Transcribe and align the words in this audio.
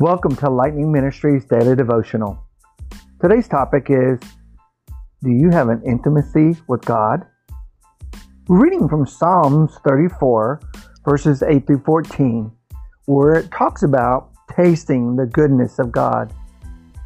Welcome 0.00 0.36
to 0.36 0.48
Lightning 0.48 0.92
Ministries 0.92 1.44
Daily 1.44 1.74
Devotional. 1.74 2.38
Today's 3.20 3.48
topic 3.48 3.86
is 3.88 4.20
Do 5.24 5.30
you 5.32 5.50
have 5.50 5.70
an 5.70 5.82
intimacy 5.84 6.56
with 6.68 6.84
God? 6.84 7.26
Reading 8.46 8.88
from 8.88 9.08
Psalms 9.08 9.76
34, 9.84 10.60
verses 11.04 11.42
8 11.42 11.66
through 11.66 11.82
14, 11.84 12.52
where 13.06 13.34
it 13.34 13.50
talks 13.50 13.82
about 13.82 14.30
tasting 14.56 15.16
the 15.16 15.26
goodness 15.26 15.80
of 15.80 15.90
God. 15.90 16.32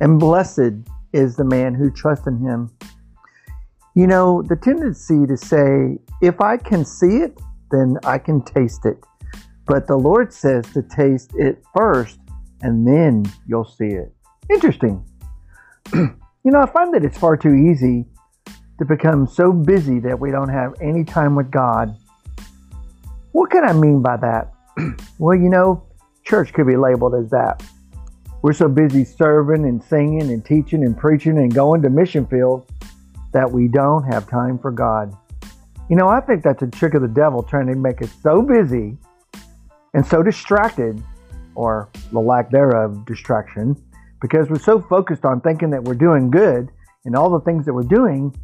And 0.00 0.20
blessed 0.20 0.74
is 1.14 1.34
the 1.34 1.46
man 1.46 1.72
who 1.72 1.90
trusts 1.90 2.27
in 2.27 2.40
him. 2.40 2.70
You 3.95 4.06
know, 4.06 4.43
the 4.43 4.56
tendency 4.56 5.27
to 5.27 5.36
say, 5.38 5.96
if 6.20 6.43
I 6.43 6.59
can 6.59 6.84
see 6.84 7.22
it, 7.22 7.40
then 7.70 7.96
I 8.04 8.18
can 8.18 8.43
taste 8.43 8.84
it. 8.84 9.03
But 9.64 9.86
the 9.86 9.96
Lord 9.96 10.31
says 10.31 10.70
to 10.75 10.82
taste 10.82 11.32
it 11.39 11.64
first 11.75 12.18
and 12.62 12.86
then 12.86 13.25
you'll 13.46 13.64
see 13.64 13.89
it. 13.89 14.12
Interesting. 14.50 15.04
you 15.94 16.16
know, 16.44 16.61
I 16.61 16.66
find 16.66 16.94
that 16.94 17.04
it's 17.04 17.18
far 17.18 17.36
too 17.36 17.54
easy 17.54 18.07
to 18.79 18.84
become 18.84 19.26
so 19.26 19.53
busy 19.53 20.00
that 20.00 20.18
we 20.18 20.30
don't 20.30 20.48
have 20.48 20.75
any 20.80 21.04
time 21.04 21.36
with 21.36 21.50
God. 21.50 21.96
What 23.32 23.50
can 23.50 23.64
I 23.64 23.72
mean 23.72 24.03
by 24.03 24.17
that? 24.17 24.53
well, 25.18 25.36
you 25.36 25.48
know, 25.48 25.84
church 26.25 26.53
could 26.53 26.67
be 26.67 26.76
labeled 26.76 27.14
as 27.14 27.30
that. 27.30 27.62
We're 28.43 28.53
so 28.53 28.68
busy 28.68 29.04
serving 29.04 29.64
and 29.64 29.82
singing 29.82 30.31
and 30.32 30.44
teaching 30.44 30.84
and 30.84 30.96
preaching 30.98 31.39
and 31.39 31.54
going 31.54 31.82
to 31.82 31.90
mission 31.90 32.27
fields 32.27 32.67
that 33.33 33.50
we 33.50 33.69
don't 33.69 34.05
have 34.05 34.28
time 34.28 34.58
for 34.58 34.70
God. 34.70 35.17
You 35.89 35.97
know, 35.97 36.08
I 36.08 36.20
think 36.20 36.42
that's 36.42 36.62
a 36.62 36.67
trick 36.67 36.94
of 36.94 37.03
the 37.03 37.08
devil 37.08 37.42
trying 37.42 37.67
to 37.67 37.75
make 37.75 38.03
us 38.03 38.11
so 38.22 38.42
busy 38.42 38.97
and 39.94 40.05
so 40.05 40.22
distracted 40.22 41.03
or 41.55 41.91
the 42.12 42.20
lack 42.20 42.50
thereof 42.50 43.05
distraction 43.06 43.77
because 44.20 44.48
we're 44.48 44.58
so 44.58 44.81
focused 44.81 45.25
on 45.25 45.41
thinking 45.41 45.70
that 45.70 45.83
we're 45.83 45.94
doing 45.94 46.31
good 46.31 46.70
and 47.05 47.17
all 47.17 47.31
the 47.31 47.44
things 47.44 47.67
that 47.67 47.75
we're 47.75 47.83
doing 47.83 48.34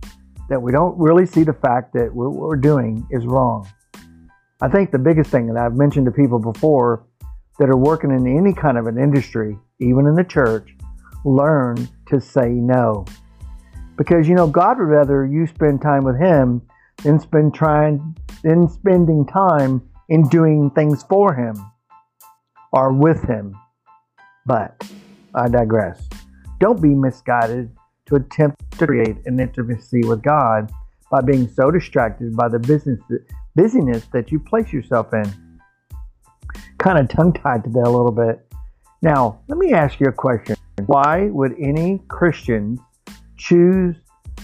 that 0.48 0.61
we 0.61 0.73
don't 0.73 0.98
really 0.98 1.25
see 1.25 1.45
the 1.45 1.53
fact 1.53 1.92
that 1.92 2.12
what 2.12 2.33
we're 2.33 2.56
doing 2.56 3.06
is 3.11 3.25
wrong. 3.27 3.67
I 4.61 4.69
think 4.69 4.91
the 4.91 4.98
biggest 4.98 5.31
thing 5.31 5.47
that 5.47 5.56
I've 5.56 5.77
mentioned 5.77 6.06
to 6.06 6.12
people 6.12 6.41
before 6.41 7.05
that 7.59 7.69
are 7.69 7.77
working 7.77 8.11
in 8.11 8.27
any 8.27 8.53
kind 8.53 8.77
of 8.77 8.87
an 8.87 8.98
industry, 8.98 9.56
even 9.78 10.06
in 10.06 10.15
the 10.15 10.25
church, 10.25 10.75
learn 11.25 11.89
to 12.06 12.20
say 12.20 12.48
no. 12.48 13.05
Because 13.97 14.28
you 14.28 14.34
know, 14.34 14.48
God 14.48 14.78
would 14.78 14.89
rather 14.89 15.27
you 15.27 15.47
spend 15.47 15.81
time 15.81 16.03
with 16.05 16.19
Him 16.19 16.62
than 17.05 17.20
spend 17.20 17.55
trying 17.55 18.17
than 18.43 18.69
spending 18.69 19.27
time 19.27 19.89
in 20.09 20.28
doing 20.28 20.70
things 20.70 21.05
for 21.05 21.34
Him 21.34 21.55
are 22.73 22.93
with 22.93 23.23
him. 23.25 23.57
But 24.47 24.91
I 25.35 25.49
digress. 25.49 26.09
Don't 26.61 26.81
be 26.81 26.95
misguided 26.95 27.71
to 28.07 28.17
attempt 28.17 28.79
to 28.79 28.87
create 28.87 29.17
an 29.27 29.39
intimacy 29.39 30.03
with 30.05 30.23
God 30.23 30.73
by 31.11 31.21
being 31.21 31.49
so 31.49 31.71
distracted 31.71 32.37
by 32.37 32.49
the 32.49 32.59
business 32.59 33.01
busyness 33.55 34.05
that 34.13 34.31
you 34.31 34.39
place 34.39 34.73
yourself 34.73 35.13
in. 35.13 35.61
Kind 36.79 36.99
of 36.99 37.09
tongue 37.09 37.33
tied 37.33 37.65
to 37.65 37.71
that 37.71 37.87
a 37.87 37.91
little 37.91 38.13
bit. 38.13 38.47
Now, 39.03 39.41
let 39.49 39.59
me 39.59 39.73
ask 39.73 40.01
you 40.01 40.07
a 40.07 40.13
question. 40.13 40.57
Why 40.87 41.29
would 41.31 41.55
any 41.59 42.01
Christian 42.09 42.79
choose 43.37 43.97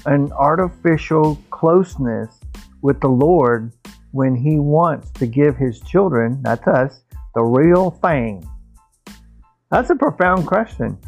an 0.06 0.32
artificial 0.32 1.38
closeness 1.50 2.40
with 2.82 3.00
the 3.00 3.08
Lord 3.08 3.72
when 4.10 4.34
He 4.34 4.58
wants 4.58 5.10
to 5.12 5.26
give 5.26 5.56
His 5.56 5.80
children, 5.80 6.42
that's 6.42 6.66
us, 6.66 7.03
the 7.34 7.42
real 7.42 7.90
thing? 7.90 8.48
That's 9.70 9.90
a 9.90 9.96
profound 9.96 10.46
question. 10.46 10.98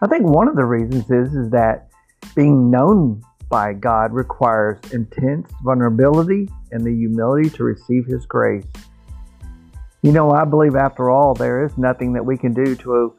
I 0.00 0.06
think 0.06 0.24
one 0.24 0.48
of 0.48 0.56
the 0.56 0.64
reasons 0.64 1.10
is, 1.10 1.34
is 1.34 1.50
that 1.50 1.88
being 2.34 2.70
known 2.70 3.22
by 3.48 3.72
God 3.72 4.12
requires 4.12 4.78
intense 4.92 5.50
vulnerability 5.62 6.48
and 6.70 6.84
the 6.84 6.94
humility 6.94 7.50
to 7.50 7.64
receive 7.64 8.06
His 8.06 8.26
grace. 8.26 8.66
You 10.02 10.12
know, 10.12 10.30
I 10.30 10.44
believe 10.44 10.76
after 10.76 11.10
all, 11.10 11.34
there 11.34 11.64
is 11.64 11.76
nothing 11.76 12.12
that 12.12 12.24
we 12.24 12.36
can 12.36 12.54
do 12.54 12.76
to 12.76 13.14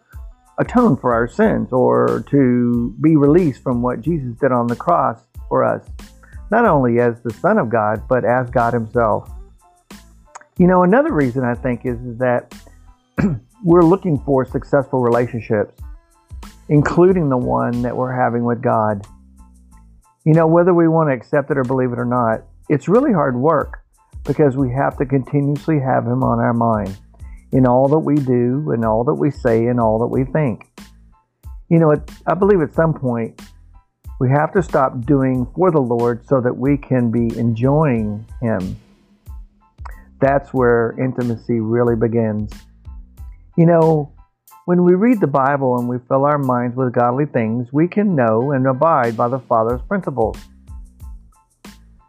atone 0.58 0.96
for 0.98 1.14
our 1.14 1.28
sins 1.28 1.72
or 1.72 2.24
to 2.30 2.96
be 3.02 3.16
released 3.16 3.62
from 3.62 3.82
what 3.82 4.02
Jesus 4.02 4.36
did 4.40 4.52
on 4.52 4.68
the 4.68 4.76
cross 4.76 5.22
for 5.48 5.64
us, 5.64 5.86
not 6.52 6.66
only 6.66 7.00
as 7.00 7.22
the 7.22 7.34
Son 7.34 7.58
of 7.58 7.70
God, 7.70 8.04
but 8.08 8.24
as 8.24 8.50
God 8.50 8.74
Himself. 8.74 9.30
You 10.60 10.68
know, 10.68 10.84
another 10.84 11.14
reason 11.14 11.46
I 11.46 11.56
think 11.56 11.86
is, 11.86 11.98
is 12.02 12.18
that 12.18 12.54
we're 13.64 13.82
looking 13.82 14.20
for 14.26 14.44
successful 14.44 15.00
relationships, 15.00 15.82
including 16.68 17.30
the 17.30 17.38
one 17.38 17.82
that 17.82 17.96
we're 17.96 18.14
having 18.14 18.44
with 18.44 18.62
God. 18.62 19.08
You 20.26 20.34
know, 20.34 20.48
whether 20.48 20.74
we 20.74 20.90
want 20.90 21.12
to 21.12 21.14
accept 21.14 21.50
it 21.50 21.58
or 21.58 21.64
believe 21.64 21.94
it 21.94 21.98
or 21.98 22.04
not, 22.04 22.42
it's 22.68 22.90
really 22.90 23.14
hard 23.14 23.38
work 23.38 23.80
because 24.26 24.58
we 24.58 24.70
have 24.74 24.98
to 24.98 25.06
continuously 25.06 25.80
have 25.80 26.04
Him 26.06 26.24
on 26.24 26.40
our 26.40 26.54
mind 26.54 26.98
in 27.54 27.66
all 27.66 27.88
that 27.88 28.00
we 28.00 28.16
do, 28.16 28.74
in 28.74 28.84
all 28.84 29.06
that 29.06 29.16
we 29.16 29.32
say, 29.32 29.68
in 29.68 29.80
all 29.80 29.98
that 30.00 30.08
we 30.08 30.26
think. 30.26 30.68
You 31.70 31.80
know, 31.80 31.96
I 32.28 32.34
believe 32.34 32.60
at 32.60 32.74
some 32.74 32.94
point 32.94 33.42
we 34.20 34.30
have 34.30 34.52
to 34.52 34.62
stop 34.62 35.06
doing 35.06 35.48
for 35.56 35.72
the 35.72 35.80
Lord 35.80 36.28
so 36.28 36.42
that 36.42 36.58
we 36.58 36.76
can 36.76 37.12
be 37.12 37.40
enjoying 37.40 38.26
Him 38.42 38.76
that's 40.20 40.54
where 40.54 40.96
intimacy 41.00 41.60
really 41.60 41.96
begins. 41.96 42.52
You 43.58 43.66
know, 43.66 44.14
when 44.66 44.84
we 44.84 44.94
read 44.94 45.20
the 45.20 45.28
Bible 45.28 45.78
and 45.80 45.88
we 45.88 45.98
fill 46.08 46.26
our 46.26 46.38
minds 46.38 46.76
with 46.76 46.94
godly 46.94 47.26
things, 47.26 47.70
we 47.72 47.88
can 47.88 48.16
know 48.16 48.52
and 48.52 48.68
abide 48.68 49.18
by 49.18 49.28
the 49.28 49.40
Father's 49.40 49.82
principles. 49.88 50.38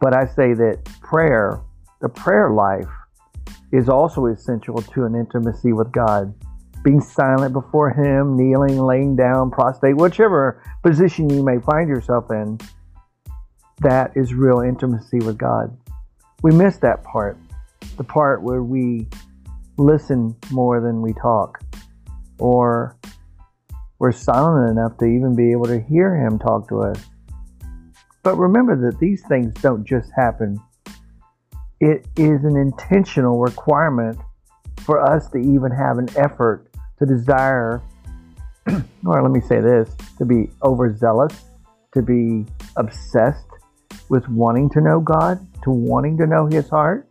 But 0.01 0.15
I 0.15 0.27
say 0.27 0.55
that 0.55 0.81
prayer, 1.01 1.61
the 2.01 2.09
prayer 2.09 2.51
life, 2.51 2.89
is 3.73 3.89
also 3.89 4.27
essential 4.27 4.77
to 4.77 5.05
an 5.05 5.15
intimacy 5.15 5.73
with 5.73 5.93
God. 5.93 6.35
Being 6.83 7.01
silent 7.01 7.53
before 7.53 7.91
Him, 7.91 8.37
kneeling, 8.37 8.79
laying 8.79 9.15
down, 9.15 9.51
prostrate, 9.51 9.97
whichever 9.97 10.63
position 10.83 11.31
you 11.31 11.45
may 11.45 11.59
find 11.61 11.89
yourself 11.89 12.31
in, 12.31 12.59
that 13.81 14.13
is 14.17 14.35
real 14.35 14.61
intimacy 14.61 15.19
with 15.19 15.39
God. 15.39 15.77
We 16.43 16.53
miss 16.53 16.79
that 16.79 17.05
part 17.05 17.39
the 17.97 18.05
part 18.05 18.43
where 18.43 18.63
we 18.63 19.07
listen 19.77 20.37
more 20.51 20.81
than 20.81 21.03
we 21.03 21.13
talk, 21.15 21.63
or 22.39 22.97
we're 23.99 24.13
silent 24.13 24.71
enough 24.71 24.97
to 24.99 25.05
even 25.05 25.35
be 25.35 25.53
able 25.53 25.67
to 25.67 25.81
hear 25.81 26.15
Him 26.15 26.39
talk 26.39 26.69
to 26.69 26.81
us. 26.81 27.05
But 28.23 28.37
remember 28.37 28.77
that 28.91 28.99
these 28.99 29.23
things 29.27 29.55
don't 29.63 29.85
just 29.85 30.11
happen, 30.15 30.61
it 31.81 32.07
is 32.17 32.45
an 32.45 32.57
intentional 32.57 33.41
requirement 33.41 34.19
for 34.79 35.01
us 35.01 35.29
to 35.31 35.39
even 35.39 35.71
have 35.71 35.99
an 35.99 36.09
effort 36.17 36.71
to 36.99 37.07
desire, 37.07 37.83
or 39.07 39.23
let 39.23 39.31
me 39.31 39.41
say 39.41 39.61
this, 39.61 39.91
to 40.19 40.25
be 40.25 40.51
overzealous, 40.63 41.35
to 41.95 42.03
be 42.03 42.45
obsessed 42.77 43.47
with 44.09 44.29
wanting 44.29 44.69
to 44.71 44.81
know 44.81 45.01
God, 45.01 45.47
to 45.63 45.71
wanting 45.71 46.19
to 46.19 46.27
know 46.27 46.47
His 46.47 46.69
heart 46.69 47.10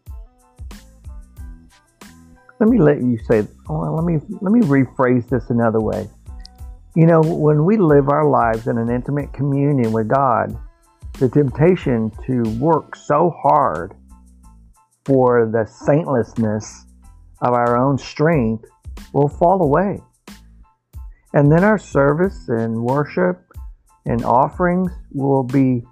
let 2.60 2.70
me 2.70 2.78
let 2.78 3.02
you 3.02 3.18
say 3.30 3.48
well, 3.68 3.96
let 3.96 4.06
me 4.06 4.20
let 4.42 4.52
me 4.52 4.62
rephrase 4.62 5.28
this 5.30 5.50
another 5.50 5.80
way. 5.80 6.10
You 6.96 7.06
know 7.06 7.22
when 7.22 7.66
we 7.66 7.78
live 7.78 8.10
our 8.10 8.30
lives 8.30 8.68
in 8.68 8.78
an 8.78 8.90
intimate 8.90 9.32
communion 9.34 9.92
with 9.92 10.08
god 10.08 10.58
the 11.20 11.30
temptation 11.30 12.12
to 12.26 12.44
work 12.60 12.96
so 12.96 13.30
hard 13.42 13.94
for 15.06 15.50
the 15.52 15.66
saintlessness 15.86 16.86
of 17.42 17.54
our 17.54 17.78
own 17.78 17.98
strength 17.98 18.66
will 19.14 19.28
fall 19.28 19.62
away. 19.62 20.00
And 21.34 21.52
then 21.52 21.64
our 21.64 21.78
service 21.78 22.48
and 22.48 22.84
worship 22.84 23.42
and 24.06 24.24
offerings 24.24 24.92
will 25.12 25.44
be 25.44 25.84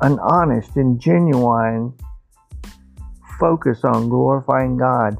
an 0.00 0.18
honest 0.18 0.76
and 0.76 1.00
genuine 1.00 1.94
focus 3.38 3.84
on 3.84 4.08
glorifying 4.08 4.76
god 4.76 5.16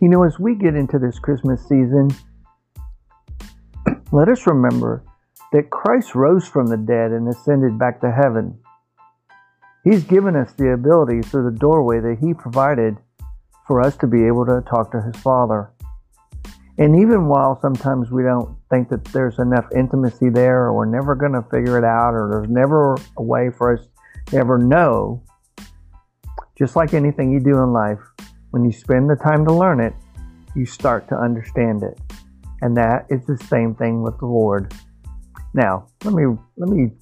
you 0.00 0.08
know, 0.08 0.24
as 0.24 0.38
we 0.38 0.54
get 0.54 0.74
into 0.74 0.98
this 0.98 1.18
Christmas 1.18 1.62
season, 1.62 2.10
let 4.12 4.28
us 4.28 4.46
remember 4.46 5.04
that 5.52 5.70
Christ 5.70 6.14
rose 6.14 6.46
from 6.46 6.66
the 6.66 6.76
dead 6.76 7.12
and 7.12 7.28
ascended 7.28 7.78
back 7.78 8.00
to 8.00 8.10
heaven. 8.10 8.58
He's 9.84 10.04
given 10.04 10.36
us 10.36 10.52
the 10.52 10.72
ability 10.72 11.22
through 11.22 11.50
the 11.50 11.58
doorway 11.58 12.00
that 12.00 12.18
He 12.20 12.34
provided 12.34 12.96
for 13.66 13.80
us 13.80 13.96
to 13.98 14.06
be 14.06 14.26
able 14.26 14.44
to 14.46 14.62
talk 14.68 14.92
to 14.92 15.00
His 15.00 15.16
Father. 15.22 15.70
And 16.78 16.96
even 16.96 17.26
while 17.26 17.58
sometimes 17.60 18.10
we 18.10 18.22
don't 18.22 18.54
think 18.68 18.90
that 18.90 19.04
there's 19.06 19.38
enough 19.38 19.64
intimacy 19.74 20.28
there, 20.28 20.64
or 20.64 20.74
we're 20.74 20.84
never 20.84 21.14
going 21.14 21.32
to 21.32 21.42
figure 21.42 21.78
it 21.78 21.84
out, 21.84 22.12
or 22.12 22.28
there's 22.30 22.50
never 22.50 22.96
a 23.16 23.22
way 23.22 23.48
for 23.50 23.74
us 23.74 23.86
to 24.26 24.36
ever 24.36 24.58
know, 24.58 25.22
just 26.58 26.76
like 26.76 26.92
anything 26.92 27.32
you 27.32 27.40
do 27.40 27.56
in 27.62 27.72
life, 27.72 28.00
when 28.56 28.64
you 28.64 28.72
spend 28.72 29.10
the 29.10 29.16
time 29.16 29.44
to 29.44 29.52
learn 29.52 29.80
it, 29.80 29.92
you 30.54 30.64
start 30.64 31.06
to 31.10 31.14
understand 31.14 31.82
it. 31.82 32.00
And 32.62 32.74
that 32.74 33.04
is 33.10 33.22
the 33.26 33.36
same 33.48 33.74
thing 33.74 34.00
with 34.00 34.18
the 34.18 34.24
Lord. 34.24 34.72
Now, 35.52 35.88
let 36.04 36.14
me 36.14 36.24
let 36.56 36.70
me 36.70 36.92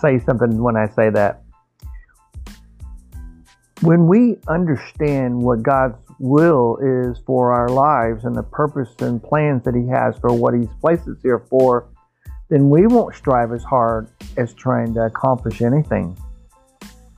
say 0.00 0.20
something 0.20 0.62
when 0.62 0.76
I 0.76 0.86
say 0.86 1.10
that. 1.10 1.42
When 3.80 4.06
we 4.06 4.36
understand 4.46 5.42
what 5.42 5.64
God's 5.64 5.96
will 6.20 6.78
is 6.80 7.18
for 7.26 7.50
our 7.50 7.68
lives 7.68 8.24
and 8.24 8.36
the 8.36 8.44
purpose 8.44 8.94
and 9.00 9.20
plans 9.20 9.64
that 9.64 9.74
He 9.74 9.88
has 9.88 10.16
for 10.20 10.32
what 10.32 10.54
He's 10.54 10.72
placed 10.80 11.08
us 11.08 11.16
here 11.24 11.44
for, 11.50 11.88
then 12.50 12.70
we 12.70 12.86
won't 12.86 13.16
strive 13.16 13.50
as 13.52 13.64
hard 13.64 14.10
as 14.36 14.54
trying 14.54 14.94
to 14.94 15.06
accomplish 15.06 15.60
anything. 15.60 16.16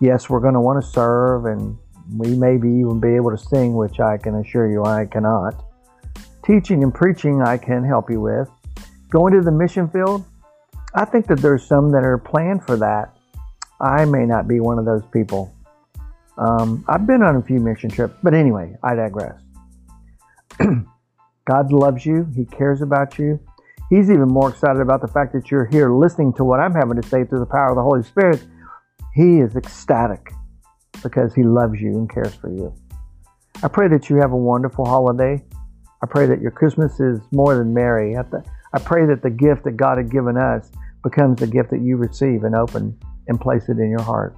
Yes, 0.01 0.31
we're 0.31 0.41
going 0.41 0.55
to 0.55 0.61
want 0.61 0.83
to 0.83 0.91
serve 0.91 1.45
and 1.45 1.77
we 2.19 2.37
may 2.37 2.57
be 2.57 2.69
even 2.69 3.01
be 3.01 3.15
able 3.15 3.31
to 3.31 3.39
sing, 3.39 3.75
which 3.75 4.01
I 4.01 4.17
can 4.17 4.35
assure 4.37 4.71
you 4.71 4.85
I 4.85 5.07
cannot. 5.07 5.65
Teaching 6.45 6.83
and 6.83 6.95
preaching, 6.95 7.43
I 7.43 7.57
can 7.57 7.85
help 7.85 8.11
you 8.11 8.21
with. 8.21 8.49
Going 9.11 9.33
to 9.35 9.41
the 9.41 9.53
mission 9.53 9.89
field, 9.89 10.25
I 10.95 11.05
think 11.05 11.27
that 11.29 11.39
there's 11.39 11.65
some 11.65 11.91
that 11.93 12.05
are 12.05 12.19
planned 12.19 12.65
for 12.65 12.77
that. 12.77 13.17
I 13.81 14.05
may 14.05 14.27
not 14.27 14.47
be 14.47 14.61
one 14.61 14.79
of 14.79 14.85
those 14.85 15.03
people. 15.13 15.55
Um, 16.37 16.85
I've 16.89 17.07
been 17.07 17.23
on 17.23 17.37
a 17.37 17.43
few 17.43 17.61
mission 17.61 17.91
trips, 17.91 18.15
but 18.23 18.35
anyway, 18.35 18.77
I 18.83 18.95
digress. 18.95 19.41
God 21.45 21.73
loves 21.73 22.05
you, 22.05 22.27
He 22.35 22.45
cares 22.45 22.83
about 22.83 23.19
you. 23.19 23.41
He's 23.91 24.11
even 24.11 24.29
more 24.29 24.51
excited 24.51 24.81
about 24.81 25.03
the 25.03 25.09
fact 25.09 25.33
that 25.35 25.51
you're 25.51 25.67
here 25.67 25.93
listening 25.93 26.33
to 26.35 26.45
what 26.45 26.61
I'm 26.61 26.73
having 26.73 27.01
to 27.01 27.07
say 27.09 27.25
through 27.25 27.41
the 27.41 27.47
power 27.47 27.71
of 27.71 27.77
the 27.77 27.83
Holy 27.83 28.03
Spirit. 28.03 28.43
He 29.15 29.41
is 29.41 29.55
ecstatic 29.57 30.33
because 31.03 31.35
He 31.35 31.43
loves 31.43 31.81
you 31.81 31.91
and 31.91 32.13
cares 32.13 32.35
for 32.35 32.51
you. 32.51 32.75
I 33.63 33.69
pray 33.69 33.89
that 33.89 34.09
you 34.09 34.17
have 34.17 34.33
a 34.33 34.37
wonderful 34.37 34.85
holiday. 34.85 35.43
I 36.03 36.07
pray 36.07 36.27
that 36.27 36.41
your 36.41 36.51
Christmas 36.51 36.99
is 36.99 37.21
more 37.31 37.57
than 37.57 37.73
merry. 37.73 38.17
I 38.17 38.79
pray 38.79 39.07
that 39.07 39.23
the 39.23 39.31
gift 39.31 39.65
that 39.65 39.77
God 39.77 39.99
had 39.99 40.11
given 40.11 40.37
us 40.37 40.71
becomes 41.05 41.41
the 41.41 41.47
gift 41.47 41.71
that 41.71 41.81
you 41.81 41.97
receive 41.97 42.45
and 42.45 42.55
open 42.55 42.99
and 43.29 43.41
place 43.41 43.69
it 43.69 43.79
in 43.79 43.91
your 43.91 44.03
heart. 44.03 44.37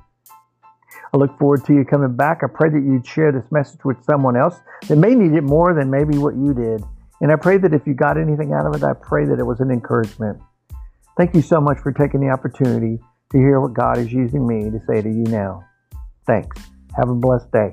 I 1.12 1.16
look 1.16 1.38
forward 1.38 1.64
to 1.66 1.72
you 1.72 1.84
coming 1.84 2.16
back. 2.16 2.40
I 2.42 2.48
pray 2.52 2.70
that 2.70 2.82
you'd 2.82 3.06
share 3.06 3.32
this 3.32 3.50
message 3.50 3.84
with 3.84 4.04
someone 4.04 4.36
else 4.36 4.56
that 4.88 4.96
may 4.96 5.14
need 5.14 5.36
it 5.36 5.42
more 5.42 5.72
than 5.72 5.90
maybe 5.90 6.18
what 6.18 6.34
you 6.34 6.52
did. 6.52 6.82
And 7.20 7.30
I 7.30 7.36
pray 7.36 7.56
that 7.58 7.72
if 7.72 7.86
you 7.86 7.94
got 7.94 8.18
anything 8.18 8.52
out 8.52 8.66
of 8.66 8.74
it, 8.74 8.84
I 8.84 8.92
pray 8.92 9.24
that 9.26 9.38
it 9.38 9.44
was 9.44 9.60
an 9.60 9.70
encouragement. 9.70 10.40
Thank 11.16 11.34
you 11.34 11.42
so 11.42 11.60
much 11.60 11.78
for 11.78 11.92
taking 11.92 12.20
the 12.20 12.30
opportunity 12.30 12.98
to 13.30 13.38
hear 13.38 13.60
what 13.60 13.72
God 13.72 13.98
is 13.98 14.12
using 14.12 14.46
me 14.46 14.70
to 14.70 14.80
say 14.88 15.00
to 15.00 15.08
you 15.08 15.24
now. 15.24 15.64
Thanks. 16.26 16.56
Have 16.96 17.08
a 17.08 17.14
blessed 17.14 17.50
day. 17.52 17.72